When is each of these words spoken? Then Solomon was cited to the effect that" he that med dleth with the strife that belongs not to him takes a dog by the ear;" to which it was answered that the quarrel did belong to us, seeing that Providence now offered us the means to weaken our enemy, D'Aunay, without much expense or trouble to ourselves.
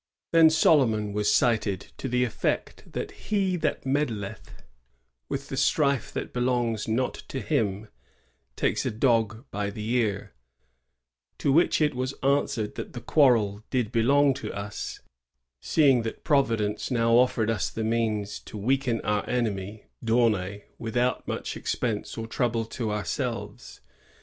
Then 0.31 0.49
Solomon 0.49 1.13
was 1.13 1.31
cited 1.31 1.93
to 1.99 2.09
the 2.09 2.23
effect 2.23 2.91
that" 2.93 3.11
he 3.29 3.55
that 3.57 3.85
med 3.85 4.07
dleth 4.07 4.63
with 5.29 5.49
the 5.49 5.55
strife 5.57 6.11
that 6.13 6.33
belongs 6.33 6.87
not 6.87 7.13
to 7.27 7.39
him 7.39 7.87
takes 8.55 8.83
a 8.83 8.89
dog 8.89 9.45
by 9.51 9.69
the 9.69 9.87
ear;" 9.89 10.33
to 11.37 11.51
which 11.51 11.79
it 11.81 11.93
was 11.93 12.15
answered 12.23 12.73
that 12.73 12.93
the 12.93 12.99
quarrel 13.01 13.63
did 13.69 13.91
belong 13.91 14.33
to 14.33 14.51
us, 14.51 15.01
seeing 15.59 16.01
that 16.01 16.23
Providence 16.23 16.89
now 16.89 17.13
offered 17.15 17.51
us 17.51 17.69
the 17.69 17.83
means 17.83 18.39
to 18.39 18.57
weaken 18.57 19.01
our 19.01 19.23
enemy, 19.29 19.85
D'Aunay, 20.03 20.63
without 20.79 21.27
much 21.27 21.55
expense 21.55 22.17
or 22.17 22.25
trouble 22.25 22.65
to 22.65 22.91
ourselves. 22.91 23.81